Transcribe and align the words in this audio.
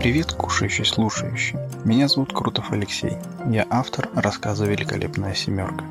Привет, 0.00 0.32
кушающий, 0.32 0.84
слушающий. 0.84 1.58
Меня 1.84 2.06
зовут 2.06 2.32
Крутов 2.32 2.70
Алексей. 2.70 3.14
Я 3.46 3.66
автор 3.68 4.08
рассказа 4.14 4.64
«Великолепная 4.64 5.34
семерка». 5.34 5.84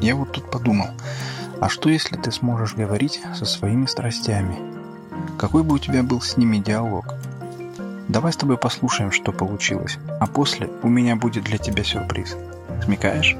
Я 0.00 0.16
вот 0.16 0.32
тут 0.32 0.50
подумал, 0.50 0.88
а 1.60 1.68
что 1.68 1.90
если 1.90 2.16
ты 2.16 2.32
сможешь 2.32 2.74
говорить 2.74 3.20
со 3.34 3.44
своими 3.44 3.84
страстями? 3.84 4.56
Какой 5.38 5.64
бы 5.64 5.74
у 5.74 5.78
тебя 5.78 6.02
был 6.02 6.22
с 6.22 6.38
ними 6.38 6.56
диалог? 6.56 7.14
Давай 8.08 8.32
с 8.32 8.36
тобой 8.36 8.56
послушаем, 8.56 9.12
что 9.12 9.32
получилось, 9.32 9.98
а 10.18 10.26
после 10.26 10.70
у 10.82 10.88
меня 10.88 11.14
будет 11.14 11.44
для 11.44 11.58
тебя 11.58 11.84
сюрприз. 11.84 12.34
Смекаешь? 12.82 13.36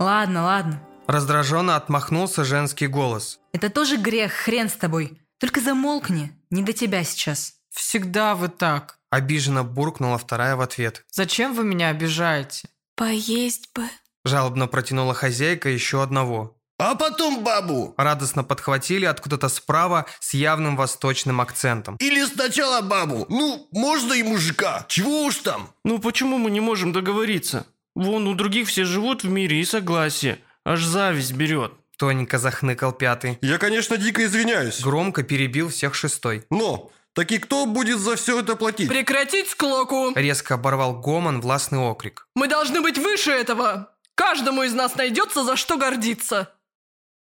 Ладно, 0.00 0.42
ладно. 0.42 0.80
Раздраженно 1.06 1.76
отмахнулся 1.76 2.42
женский 2.42 2.88
голос. 2.88 3.38
Это 3.52 3.70
тоже 3.70 3.96
грех, 3.96 4.32
хрен 4.32 4.68
с 4.68 4.72
тобой. 4.72 5.20
Только 5.44 5.60
замолкни, 5.60 6.32
не 6.48 6.62
до 6.62 6.72
тебя 6.72 7.04
сейчас. 7.04 7.56
Всегда 7.68 8.34
вы 8.34 8.48
так. 8.48 8.98
Обиженно 9.10 9.62
буркнула 9.62 10.16
вторая 10.16 10.56
в 10.56 10.62
ответ. 10.62 11.04
Зачем 11.10 11.52
вы 11.52 11.64
меня 11.64 11.90
обижаете? 11.90 12.66
Поесть 12.96 13.68
бы. 13.74 13.82
Жалобно 14.24 14.68
протянула 14.68 15.12
хозяйка 15.12 15.68
еще 15.68 16.02
одного. 16.02 16.56
А 16.78 16.94
потом 16.94 17.44
бабу. 17.44 17.92
Радостно 17.98 18.42
подхватили 18.42 19.04
откуда-то 19.04 19.50
справа 19.50 20.06
с 20.18 20.32
явным 20.32 20.76
восточным 20.78 21.42
акцентом. 21.42 21.96
Или 21.96 22.24
сначала 22.24 22.80
бабу. 22.80 23.26
Ну, 23.28 23.68
можно 23.70 24.14
и 24.14 24.22
мужика. 24.22 24.86
Чего 24.88 25.24
уж 25.24 25.36
там. 25.36 25.74
Ну 25.84 25.98
почему 25.98 26.38
мы 26.38 26.50
не 26.50 26.60
можем 26.60 26.94
договориться? 26.94 27.66
Вон 27.94 28.26
у 28.28 28.34
других 28.34 28.68
все 28.68 28.86
живут 28.86 29.24
в 29.24 29.28
мире 29.28 29.60
и 29.60 29.64
согласие. 29.66 30.38
Аж 30.64 30.82
зависть 30.82 31.34
берет. 31.34 31.74
Тоненько 31.96 32.38
захныкал 32.38 32.92
пятый. 32.92 33.38
Я, 33.40 33.58
конечно, 33.58 33.96
дико 33.96 34.24
извиняюсь. 34.24 34.80
Громко 34.80 35.22
перебил 35.22 35.68
всех 35.68 35.94
шестой. 35.94 36.44
Но, 36.50 36.90
таки 37.12 37.38
кто 37.38 37.66
будет 37.66 38.00
за 38.00 38.16
все 38.16 38.40
это 38.40 38.56
платить? 38.56 38.88
Прекратить 38.88 39.48
склоку! 39.48 40.12
Резко 40.14 40.54
оборвал 40.54 41.00
гомон 41.00 41.40
властный 41.40 41.78
окрик. 41.78 42.28
Мы 42.34 42.48
должны 42.48 42.80
быть 42.80 42.98
выше 42.98 43.30
этого! 43.30 43.94
Каждому 44.14 44.62
из 44.62 44.72
нас 44.72 44.96
найдется 44.96 45.44
за 45.44 45.56
что 45.56 45.76
гордиться! 45.76 46.52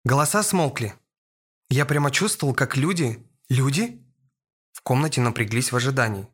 Голоса 0.04 0.44
смолкли. 0.44 0.94
Я 1.70 1.86
прямо 1.86 2.12
чувствовал, 2.12 2.54
как 2.54 2.76
люди... 2.78 3.26
Люди? 3.50 4.02
В 4.72 4.82
комнате 4.82 5.20
напряглись 5.20 5.74
в 5.74 5.76
ожидании. 5.76 6.28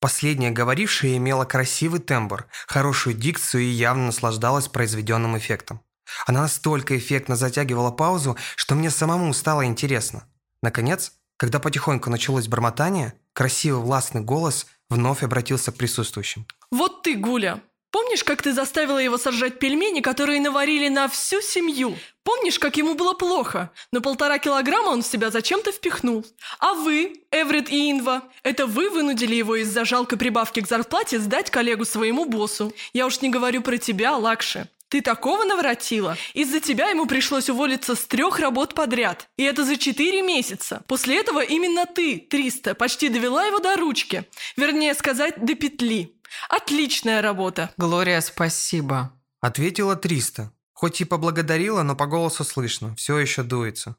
Последняя 0.00 0.50
говорившая 0.50 1.16
имела 1.16 1.44
красивый 1.44 2.00
тембр, 2.00 2.46
хорошую 2.66 3.14
дикцию 3.14 3.62
и 3.62 3.66
явно 3.68 4.06
наслаждалась 4.06 4.68
произведенным 4.68 5.38
эффектом. 5.38 5.80
Она 6.26 6.42
настолько 6.42 6.96
эффектно 6.96 7.36
затягивала 7.36 7.90
паузу, 7.90 8.36
что 8.56 8.74
мне 8.74 8.90
самому 8.90 9.32
стало 9.32 9.64
интересно. 9.64 10.24
Наконец, 10.62 11.12
когда 11.36 11.58
потихоньку 11.58 12.10
началось 12.10 12.48
бормотание, 12.48 13.14
красивый 13.32 13.82
властный 13.82 14.20
голос 14.20 14.66
вновь 14.88 15.22
обратился 15.22 15.72
к 15.72 15.76
присутствующим. 15.76 16.46
Вот 16.70 17.02
ты, 17.02 17.14
Гуля, 17.14 17.60
помнишь, 17.90 18.22
как 18.22 18.42
ты 18.42 18.52
заставила 18.52 18.98
его 18.98 19.18
сожрать 19.18 19.58
пельмени, 19.58 20.00
которые 20.00 20.40
наварили 20.40 20.88
на 20.88 21.08
всю 21.08 21.40
семью? 21.40 21.96
Помнишь, 22.24 22.60
как 22.60 22.76
ему 22.76 22.94
было 22.94 23.14
плохо? 23.14 23.72
Но 23.90 24.00
полтора 24.00 24.38
килограмма 24.38 24.90
он 24.90 25.02
в 25.02 25.06
себя 25.06 25.30
зачем-то 25.30 25.72
впихнул. 25.72 26.24
А 26.60 26.74
вы, 26.74 27.24
Эврит 27.32 27.68
и 27.70 27.90
Инва, 27.90 28.22
это 28.44 28.66
вы 28.66 28.90
вынудили 28.90 29.34
его 29.34 29.56
из-за 29.56 29.84
жалкой 29.84 30.18
прибавки 30.18 30.60
к 30.60 30.68
зарплате 30.68 31.18
сдать 31.18 31.50
коллегу 31.50 31.84
своему 31.84 32.24
боссу. 32.24 32.72
Я 32.92 33.06
уж 33.06 33.20
не 33.20 33.30
говорю 33.30 33.62
про 33.62 33.78
тебя, 33.78 34.16
Лакши. 34.16 34.68
Ты 34.92 35.00
такого 35.00 35.44
наворотила? 35.44 36.18
Из-за 36.34 36.60
тебя 36.60 36.90
ему 36.90 37.06
пришлось 37.06 37.48
уволиться 37.48 37.94
с 37.94 38.04
трех 38.04 38.38
работ 38.38 38.74
подряд. 38.74 39.26
И 39.38 39.42
это 39.42 39.64
за 39.64 39.78
четыре 39.78 40.20
месяца. 40.20 40.82
После 40.86 41.18
этого 41.18 41.42
именно 41.42 41.86
ты, 41.86 42.18
Триста, 42.18 42.74
почти 42.74 43.08
довела 43.08 43.46
его 43.46 43.58
до 43.58 43.74
ручки. 43.78 44.26
Вернее 44.54 44.92
сказать, 44.92 45.42
до 45.42 45.54
петли. 45.54 46.20
Отличная 46.50 47.22
работа. 47.22 47.72
Глория, 47.78 48.20
спасибо. 48.20 49.18
Ответила 49.40 49.96
Триста. 49.96 50.52
Хоть 50.74 51.00
и 51.00 51.06
поблагодарила, 51.06 51.82
но 51.82 51.96
по 51.96 52.04
голосу 52.04 52.44
слышно. 52.44 52.94
Все 52.96 53.16
еще 53.16 53.42
дуется. 53.42 53.96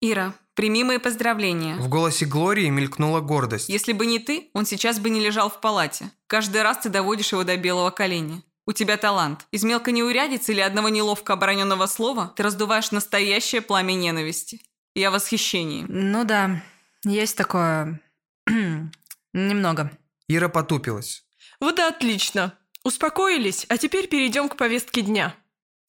Ира, 0.00 0.32
прими 0.54 0.84
мои 0.84 0.98
поздравления. 0.98 1.74
В 1.74 1.88
голосе 1.88 2.24
Глории 2.24 2.68
мелькнула 2.68 3.18
гордость. 3.18 3.68
Если 3.68 3.92
бы 3.92 4.06
не 4.06 4.20
ты, 4.20 4.50
он 4.52 4.64
сейчас 4.64 5.00
бы 5.00 5.10
не 5.10 5.18
лежал 5.18 5.50
в 5.50 5.60
палате. 5.60 6.12
Каждый 6.28 6.62
раз 6.62 6.78
ты 6.78 6.88
доводишь 6.88 7.32
его 7.32 7.42
до 7.42 7.56
белого 7.56 7.90
коленя. 7.90 8.44
У 8.70 8.72
тебя 8.72 8.96
талант. 8.96 9.48
Из 9.50 9.64
мелкой 9.64 9.94
неурядицы 9.94 10.52
или 10.52 10.60
одного 10.60 10.90
неловко 10.90 11.32
обороненного 11.32 11.86
слова 11.86 12.32
ты 12.36 12.44
раздуваешь 12.44 12.92
настоящее 12.92 13.62
пламя 13.62 13.94
ненависти. 13.94 14.60
Я 14.94 15.10
в 15.10 15.14
восхищении. 15.14 15.84
Ну 15.88 16.22
да, 16.22 16.62
есть 17.02 17.36
такое... 17.36 18.00
Немного. 19.32 19.90
Ира 20.28 20.48
потупилась. 20.48 21.24
Вот 21.58 21.80
и 21.80 21.82
отлично. 21.82 22.54
Успокоились, 22.84 23.66
а 23.68 23.76
теперь 23.76 24.06
перейдем 24.06 24.48
к 24.48 24.56
повестке 24.56 25.02
дня. 25.02 25.34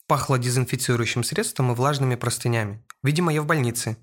Пахло 0.07 0.39
дезинфицирующим 0.39 1.23
средством 1.23 1.71
и 1.71 1.75
влажными 1.75 2.15
простынями. 2.15 2.83
Видимо, 3.03 3.31
я 3.31 3.43
в 3.43 3.45
больнице. 3.45 3.95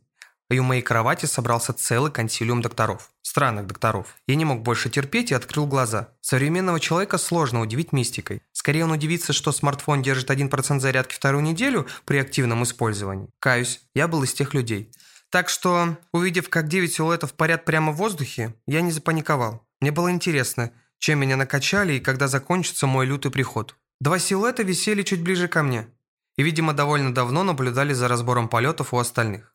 И 0.50 0.58
у 0.58 0.64
моей 0.64 0.80
кровати 0.80 1.26
собрался 1.26 1.74
целый 1.74 2.10
консилиум 2.10 2.62
докторов. 2.62 3.10
Странных 3.22 3.66
докторов. 3.66 4.16
Я 4.26 4.34
не 4.34 4.46
мог 4.46 4.62
больше 4.62 4.88
терпеть 4.88 5.30
и 5.30 5.34
открыл 5.34 5.66
глаза. 5.66 6.08
Современного 6.22 6.80
человека 6.80 7.18
сложно 7.18 7.60
удивить 7.60 7.92
мистикой. 7.92 8.42
Скорее 8.52 8.84
он 8.84 8.92
удивится, 8.92 9.34
что 9.34 9.52
смартфон 9.52 10.02
держит 10.02 10.30
1% 10.30 10.80
зарядки 10.80 11.14
вторую 11.14 11.42
неделю 11.42 11.86
при 12.06 12.16
активном 12.16 12.62
использовании. 12.62 13.28
Каюсь, 13.40 13.80
я 13.94 14.08
был 14.08 14.22
из 14.22 14.32
тех 14.32 14.54
людей. 14.54 14.90
Так 15.30 15.50
что, 15.50 15.98
увидев, 16.12 16.48
как 16.48 16.68
9 16.68 16.94
силуэтов 16.94 17.34
парят 17.34 17.66
прямо 17.66 17.92
в 17.92 17.96
воздухе, 17.96 18.54
я 18.66 18.80
не 18.80 18.90
запаниковал. 18.90 19.66
Мне 19.80 19.92
было 19.92 20.10
интересно, 20.10 20.72
чем 20.98 21.18
меня 21.18 21.36
накачали 21.36 21.94
и 21.94 22.00
когда 22.00 22.26
закончится 22.28 22.86
мой 22.86 23.04
лютый 23.04 23.30
приход. 23.30 23.76
Два 24.00 24.18
силуэта 24.18 24.62
висели 24.62 25.02
чуть 25.02 25.22
ближе 25.22 25.48
ко 25.48 25.62
мне. 25.62 25.88
И, 26.36 26.42
видимо, 26.42 26.72
довольно 26.72 27.12
давно 27.12 27.42
наблюдали 27.42 27.92
за 27.92 28.08
разбором 28.08 28.48
полетов 28.48 28.94
у 28.94 28.98
остальных. 28.98 29.54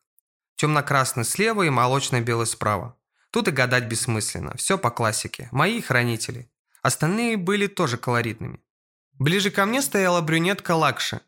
Темно-красный 0.64 1.26
слева 1.26 1.64
и 1.64 1.68
молочно-белый 1.68 2.46
справа. 2.46 2.96
Тут 3.30 3.48
и 3.48 3.50
гадать 3.50 3.84
бессмысленно. 3.84 4.56
Все 4.56 4.78
по 4.78 4.90
классике. 4.90 5.50
Мои 5.52 5.82
хранители. 5.82 6.50
Остальные 6.80 7.36
были 7.36 7.66
тоже 7.66 7.98
колоритными. 7.98 8.64
Ближе 9.12 9.50
ко 9.50 9.66
мне 9.66 9.82
стояла 9.82 10.22
брюнетка 10.22 10.74
Лакши. 10.74 11.20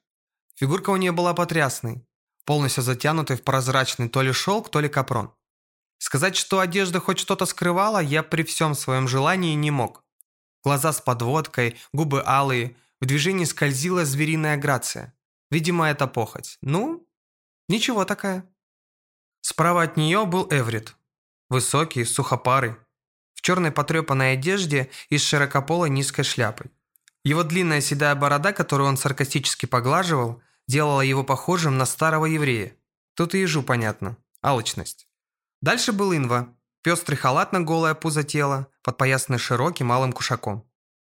Фигурка 0.54 0.88
у 0.88 0.96
нее 0.96 1.12
была 1.12 1.34
потрясной. 1.34 2.02
Полностью 2.46 2.82
затянутой 2.82 3.36
в 3.36 3.42
прозрачный 3.42 4.08
то 4.08 4.22
ли 4.22 4.32
шелк, 4.32 4.70
то 4.70 4.80
ли 4.80 4.88
капрон. 4.88 5.30
Сказать, 5.98 6.34
что 6.34 6.60
одежда 6.60 6.98
хоть 6.98 7.18
что-то 7.18 7.44
скрывала, 7.44 7.98
я 7.98 8.22
при 8.22 8.42
всем 8.42 8.74
своем 8.74 9.06
желании 9.06 9.52
не 9.52 9.70
мог. 9.70 10.02
Глаза 10.64 10.94
с 10.94 11.02
подводкой, 11.02 11.76
губы 11.92 12.22
алые, 12.24 12.74
в 13.02 13.04
движении 13.04 13.44
скользила 13.44 14.06
звериная 14.06 14.56
грация. 14.56 15.14
Видимо, 15.50 15.90
это 15.90 16.06
похоть. 16.06 16.56
Ну, 16.62 17.06
ничего 17.68 18.06
такая. 18.06 18.48
Справа 19.48 19.84
от 19.84 19.96
нее 19.96 20.26
был 20.26 20.48
Эврит. 20.50 20.96
Высокий, 21.48 22.02
сухопарый. 22.04 22.74
В 23.32 23.42
черной 23.42 23.70
потрепанной 23.70 24.32
одежде 24.32 24.90
и 25.08 25.18
с 25.18 25.22
широкополой 25.22 25.88
низкой 25.88 26.24
шляпой. 26.24 26.72
Его 27.22 27.44
длинная 27.44 27.80
седая 27.80 28.16
борода, 28.16 28.52
которую 28.52 28.88
он 28.88 28.96
саркастически 28.96 29.66
поглаживал, 29.66 30.42
делала 30.66 31.00
его 31.00 31.22
похожим 31.22 31.78
на 31.78 31.86
старого 31.86 32.26
еврея. 32.26 32.76
Тут 33.14 33.36
и 33.36 33.38
ежу 33.38 33.62
понятно. 33.62 34.16
Алчность. 34.42 35.06
Дальше 35.62 35.92
был 35.92 36.12
Инва. 36.12 36.52
Пестрый 36.82 37.16
халат 37.16 37.52
на 37.52 37.60
голое 37.60 37.94
пузо 37.94 38.24
тела, 38.24 38.66
подпоясанный 38.82 39.38
широким 39.38 39.86
малым 39.86 40.12
кушаком. 40.12 40.68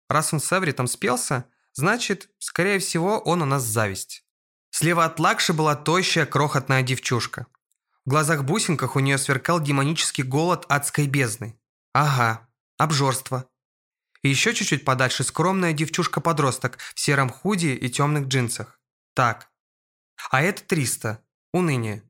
Раз 0.10 0.34
он 0.34 0.42
с 0.42 0.52
Эвритом 0.52 0.88
спелся, 0.88 1.46
значит, 1.72 2.30
скорее 2.40 2.80
всего, 2.80 3.20
он 3.20 3.42
у 3.42 3.46
нас 3.46 3.64
зависть. 3.64 4.26
Слева 4.72 5.06
от 5.06 5.18
Лакши 5.18 5.54
была 5.54 5.78
тощая, 5.78 6.26
крохотная 6.26 6.82
девчушка. 6.82 7.48
В 8.08 8.10
глазах-бусинках 8.10 8.96
у 8.96 9.00
нее 9.00 9.18
сверкал 9.18 9.60
демонический 9.60 10.24
голод 10.24 10.66
адской 10.70 11.08
бездны. 11.08 11.60
Ага, 11.94 12.48
обжорство. 12.78 13.50
И 14.22 14.30
еще 14.30 14.54
чуть-чуть 14.54 14.86
подальше 14.86 15.26
скромная 15.26 15.74
девчушка-подросток 15.74 16.78
в 16.96 17.02
сером 17.02 17.30
худи 17.30 17.76
и 17.76 17.90
темных 17.90 18.28
джинсах. 18.28 18.80
Так. 19.14 19.52
А 20.32 20.42
это 20.42 20.64
300. 20.64 21.22
Уныние. 21.52 22.02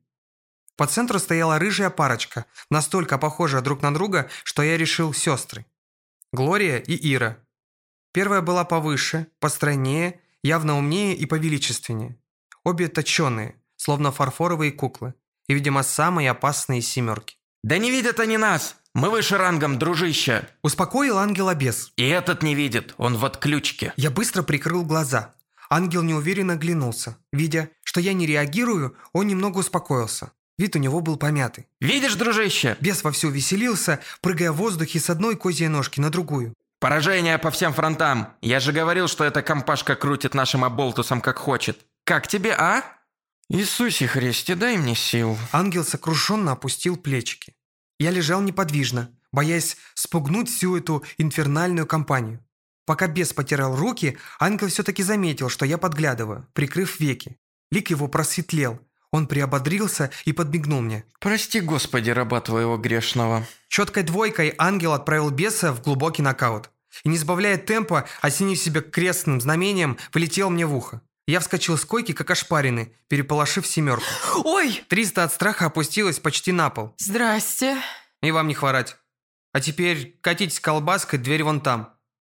По 0.76 0.86
центру 0.86 1.18
стояла 1.18 1.58
рыжая 1.58 1.90
парочка, 1.90 2.46
настолько 2.70 3.18
похожая 3.18 3.60
друг 3.60 3.82
на 3.82 3.92
друга, 3.92 4.30
что 4.44 4.62
я 4.62 4.76
решил 4.76 5.12
сестры. 5.12 5.66
Глория 6.32 6.78
и 6.78 7.12
Ира. 7.12 7.38
Первая 8.12 8.40
была 8.40 8.64
повыше, 8.64 9.26
постройнее, 9.40 10.20
явно 10.44 10.78
умнее 10.78 11.16
и 11.16 11.26
повеличественнее. 11.26 12.16
Обе 12.62 12.86
точеные, 12.86 13.60
словно 13.74 14.12
фарфоровые 14.12 14.70
куклы 14.70 15.14
и, 15.48 15.54
видимо, 15.54 15.82
самые 15.82 16.30
опасные 16.30 16.82
семерки. 16.82 17.36
«Да 17.64 17.78
не 17.78 17.90
видят 17.90 18.20
они 18.20 18.36
нас! 18.36 18.76
Мы 18.94 19.10
выше 19.10 19.36
рангом, 19.36 19.78
дружище!» 19.78 20.48
Успокоил 20.62 21.18
ангела 21.18 21.54
бес. 21.54 21.92
«И 21.96 22.06
этот 22.06 22.42
не 22.42 22.54
видит, 22.54 22.94
он 22.98 23.16
в 23.16 23.24
отключке!» 23.24 23.92
Я 23.96 24.10
быстро 24.10 24.42
прикрыл 24.42 24.84
глаза. 24.84 25.34
Ангел 25.70 26.02
неуверенно 26.02 26.54
оглянулся. 26.54 27.16
Видя, 27.32 27.68
что 27.82 28.00
я 28.00 28.12
не 28.12 28.26
реагирую, 28.26 28.96
он 29.12 29.26
немного 29.26 29.58
успокоился. 29.58 30.32
Вид 30.56 30.74
у 30.74 30.78
него 30.78 31.00
был 31.00 31.16
помятый. 31.16 31.66
Видишь, 31.80 32.16
дружище? 32.16 32.76
Бес 32.80 33.04
вовсю 33.04 33.28
веселился, 33.30 34.00
прыгая 34.20 34.50
в 34.50 34.56
воздухе 34.56 34.98
с 34.98 35.08
одной 35.10 35.36
козьей 35.36 35.68
ножки 35.68 36.00
на 36.00 36.10
другую. 36.10 36.54
Поражение 36.80 37.38
по 37.38 37.50
всем 37.50 37.72
фронтам. 37.72 38.34
Я 38.40 38.60
же 38.60 38.72
говорил, 38.72 39.08
что 39.08 39.24
эта 39.24 39.42
компашка 39.42 39.94
крутит 39.94 40.34
нашим 40.34 40.64
оболтусом 40.64 41.20
как 41.20 41.38
хочет. 41.38 41.78
Как 42.04 42.26
тебе, 42.26 42.54
а? 42.54 42.82
Иисусе 43.50 44.06
Христе, 44.06 44.54
дай 44.54 44.76
мне 44.76 44.94
сил. 44.94 45.38
Ангел 45.52 45.82
сокрушенно 45.82 46.52
опустил 46.52 46.98
плечики. 46.98 47.54
Я 47.98 48.10
лежал 48.10 48.42
неподвижно, 48.42 49.10
боясь 49.32 49.78
спугнуть 49.94 50.50
всю 50.50 50.76
эту 50.76 51.02
инфернальную 51.16 51.86
компанию. 51.86 52.44
Пока 52.84 53.06
бес 53.06 53.32
потирал 53.32 53.74
руки, 53.74 54.18
ангел 54.38 54.68
все-таки 54.68 55.02
заметил, 55.02 55.48
что 55.48 55.64
я 55.64 55.78
подглядываю, 55.78 56.46
прикрыв 56.52 57.00
веки. 57.00 57.38
Лик 57.70 57.88
его 57.88 58.06
просветлел. 58.06 58.80
Он 59.12 59.26
приободрился 59.26 60.10
и 60.26 60.34
подмигнул 60.34 60.82
мне. 60.82 61.04
Прости, 61.18 61.60
Господи, 61.60 62.10
раба 62.10 62.42
твоего 62.42 62.76
грешного. 62.76 63.46
Четкой 63.68 64.02
двойкой 64.02 64.54
ангел 64.58 64.92
отправил 64.92 65.30
беса 65.30 65.72
в 65.72 65.82
глубокий 65.82 66.20
нокаут. 66.20 66.70
И, 67.02 67.08
не 67.08 67.16
сбавляя 67.16 67.56
темпа, 67.56 68.06
осенив 68.20 68.58
себя 68.58 68.82
крестным 68.82 69.40
знамением, 69.40 69.96
полетел 70.12 70.50
мне 70.50 70.66
в 70.66 70.74
ухо. 70.74 71.00
Я 71.28 71.40
вскочил 71.40 71.76
с 71.76 71.84
койки, 71.84 72.12
как 72.12 72.30
ошпаренный, 72.30 72.96
переполошив 73.06 73.66
семерку. 73.66 74.06
Ой! 74.44 74.82
Триста 74.88 75.24
от 75.24 75.32
страха 75.34 75.66
опустилась 75.66 76.18
почти 76.18 76.52
на 76.52 76.70
пол. 76.70 76.94
Здрасте. 76.96 77.76
И 78.22 78.30
вам 78.30 78.48
не 78.48 78.54
хворать. 78.54 78.96
А 79.52 79.60
теперь 79.60 80.18
катитесь 80.22 80.58
колбаской, 80.58 81.18
дверь 81.18 81.42
вон 81.42 81.60
там. 81.60 81.94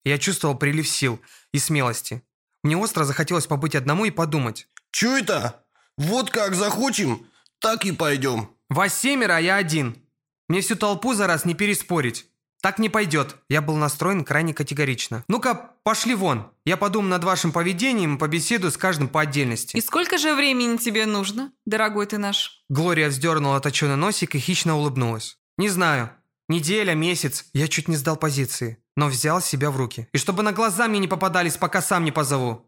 Я 0.06 0.18
чувствовал 0.18 0.57
прилив 0.57 0.89
сил 0.89 1.21
и 1.51 1.59
смелости. 1.59 2.24
Мне 2.63 2.77
остро 2.77 3.03
захотелось 3.03 3.45
побыть 3.45 3.75
одному 3.75 4.06
и 4.06 4.09
подумать. 4.09 4.68
Чё 4.89 5.18
это? 5.18 5.63
Вот 5.95 6.31
как 6.31 6.56
захочем, 6.56 7.27
так 7.59 7.85
и 7.85 7.92
пойдем. 7.92 8.50
Вас 8.69 9.00
семеро, 9.00 9.35
а 9.35 9.39
я 9.39 9.57
один. 9.57 10.03
Мне 10.47 10.62
всю 10.62 10.75
толпу 10.75 11.13
за 11.13 11.27
раз 11.27 11.45
не 11.45 11.53
переспорить. 11.53 12.25
Так 12.61 12.77
не 12.77 12.89
пойдет. 12.89 13.38
Я 13.47 13.61
был 13.61 13.75
настроен 13.75 14.25
крайне 14.25 14.53
категорично. 14.53 15.23
Ну-ка, 15.27 15.71
пошли 15.83 16.13
вон. 16.13 16.51
Я 16.65 16.75
подумаю 16.75 17.11
над 17.11 17.23
вашим 17.23 17.51
поведением 17.51 18.15
и 18.15 18.19
побеседую 18.19 18.71
с 18.71 18.77
каждым 18.77 19.07
по 19.07 19.21
отдельности. 19.21 19.77
И 19.77 19.81
сколько 19.81 20.17
же 20.17 20.35
времени 20.35 20.77
тебе 20.77 21.06
нужно, 21.06 21.53
дорогой 21.65 22.06
ты 22.06 22.17
наш? 22.17 22.63
Глория 22.69 23.09
вздернула 23.09 23.61
точеный 23.61 23.95
носик 23.95 24.35
и 24.35 24.39
хищно 24.39 24.75
улыбнулась. 24.75 25.38
Не 25.57 25.69
знаю. 25.69 26.11
Неделя, 26.50 26.95
месяц. 26.95 27.45
Я 27.53 27.67
чуть 27.67 27.88
не 27.88 27.95
сдал 27.95 28.17
позиции. 28.17 28.77
Но 28.97 29.07
взял 29.07 29.41
себя 29.41 29.71
в 29.71 29.77
руки. 29.77 30.09
И 30.11 30.17
чтобы 30.17 30.44
на 30.44 30.51
глаза 30.51 30.88
мне 30.88 31.00
не 31.00 31.07
попадались, 31.07 31.56
пока 31.56 31.81
сам 31.81 32.03
не 32.03 32.11
позову. 32.11 32.65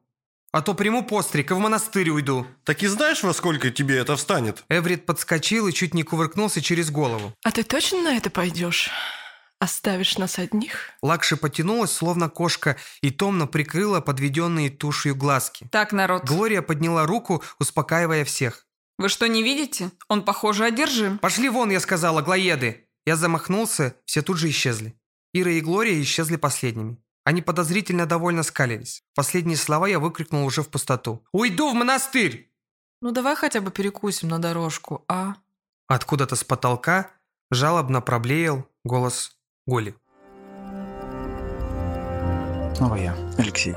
А 0.54 0.62
то 0.62 0.74
приму 0.74 1.04
постриг 1.04 1.52
и 1.52 1.54
в 1.54 1.60
монастырь 1.60 2.10
уйду. 2.10 2.46
Так 2.64 2.84
и 2.84 2.88
знаешь, 2.88 3.24
во 3.24 3.34
сколько 3.34 3.72
тебе 3.72 3.98
это 3.98 4.16
встанет? 4.16 4.64
Эврит 4.70 5.06
подскочил 5.06 5.68
и 5.68 5.74
чуть 5.74 5.94
не 5.94 6.04
кувыркнулся 6.04 6.62
через 6.62 6.92
голову. 6.92 7.34
А 7.44 7.52
ты 7.52 7.64
точно 7.64 8.02
на 8.02 8.18
это 8.18 8.30
пойдешь? 8.30 8.90
Оставишь 9.62 10.18
нас 10.18 10.40
одних? 10.40 10.90
Лакши 11.04 11.38
потянулась, 11.38 11.92
словно 11.92 12.30
кошка, 12.30 12.78
и 13.02 13.12
томно 13.12 13.46
прикрыла 13.46 14.02
подведенные 14.02 14.72
тушью 14.72 15.16
глазки. 15.16 15.68
Так, 15.72 15.92
народ, 15.92 16.24
Глория 16.24 16.64
подняла 16.64 17.06
руку, 17.06 17.44
успокаивая 17.60 18.26
всех. 18.26 18.66
вы 18.98 19.08
что, 19.08 19.28
не 19.28 19.44
видите? 19.44 19.92
Он, 20.08 20.24
похоже, 20.24 20.66
одержим. 20.66 21.20
«Пошли 21.20 21.48
вон!»– 21.48 21.70
я 21.72 21.80
сказала, 21.80 22.24
глоеды. 22.24 22.88
Я 23.06 23.16
замахнулся, 23.16 23.96
все 24.06 24.24
тут 24.24 24.38
же 24.38 24.50
исчезли. 24.50 24.96
Ира 25.32 25.52
и 25.52 25.62
Глория 25.62 26.02
исчезли 26.02 26.38
последними. 26.38 26.98
Они 27.24 27.44
подозрительно 27.44 28.08
довольно 28.08 28.42
скалились. 28.42 29.04
Последние 29.14 29.58
слова 29.58 29.86
я 29.88 30.00
выкрикнул 30.00 30.44
уже 30.44 30.64
в 30.64 30.70
пустоту. 30.70 31.24
«Уйду 31.34 31.70
в 31.70 31.76
монастырь!» 31.76 32.52
Ну 33.00 33.12
давай 33.12 33.36
хотя 33.36 33.62
бы 33.62 33.70
перекусим 33.70 34.30
на 34.30 34.40
дорожку, 34.40 35.06
а? 35.08 35.36
Откуда-то 35.88 36.36
с 36.36 36.44
потолка 36.44 37.12
жалобно 37.52 38.02
проблеял 38.02 38.68
голос 38.84 39.38
Голи. 39.72 39.96
Снова 42.76 42.96
я, 42.96 43.16
Алексей. 43.38 43.74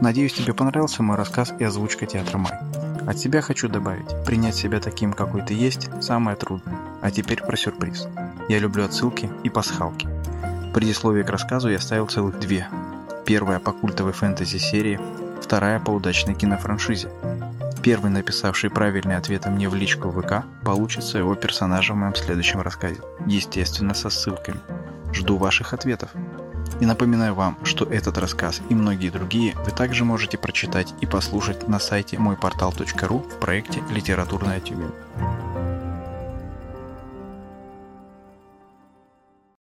Надеюсь, 0.00 0.32
тебе 0.32 0.54
понравился 0.54 1.02
мой 1.02 1.18
рассказ 1.18 1.52
и 1.58 1.62
озвучка 1.62 2.06
театра 2.06 2.38
Май. 2.38 2.54
От 3.06 3.18
себя 3.18 3.42
хочу 3.42 3.68
добавить, 3.68 4.08
принять 4.24 4.54
себя 4.54 4.80
таким, 4.80 5.12
какой 5.12 5.42
ты 5.42 5.52
есть, 5.52 5.90
самое 6.02 6.38
трудное. 6.38 6.78
А 7.02 7.10
теперь 7.10 7.42
про 7.42 7.54
сюрприз. 7.54 8.08
Я 8.48 8.60
люблю 8.60 8.82
отсылки 8.82 9.28
и 9.44 9.50
пасхалки. 9.50 10.08
В 10.70 10.72
предисловии 10.72 11.22
к 11.22 11.28
рассказу 11.28 11.68
я 11.68 11.80
ставил 11.80 12.06
целых 12.06 12.40
две. 12.40 12.66
Первая 13.26 13.58
по 13.58 13.72
культовой 13.72 14.14
фэнтези-серии, 14.14 14.98
вторая 15.42 15.80
по 15.80 15.90
удачной 15.90 16.34
кинофраншизе. 16.34 17.10
Первый, 17.82 18.10
написавший 18.10 18.70
правильный 18.70 19.18
ответ 19.18 19.44
мне 19.44 19.68
в 19.68 19.74
личку 19.74 20.08
в 20.08 20.22
ВК, 20.22 20.46
получит 20.64 21.04
своего 21.04 21.34
персонажа 21.34 21.92
в 21.92 21.96
моем 21.96 22.14
следующем 22.14 22.62
рассказе. 22.62 23.02
Естественно, 23.26 23.92
со 23.92 24.08
ссылками. 24.08 24.60
Жду 25.12 25.36
ваших 25.36 25.72
ответов. 25.72 26.10
И 26.80 26.86
напоминаю 26.86 27.34
вам, 27.34 27.58
что 27.62 27.84
этот 27.84 28.16
рассказ 28.18 28.62
и 28.68 28.74
многие 28.74 29.10
другие 29.10 29.54
вы 29.64 29.70
также 29.70 30.04
можете 30.04 30.38
прочитать 30.38 30.94
и 31.00 31.06
послушать 31.06 31.68
на 31.68 31.78
сайте 31.78 32.18
мойпортал.ру 32.18 33.18
в 33.18 33.38
проекте 33.38 33.82
«Литературная 33.90 34.60
Тюмень». 34.60 34.92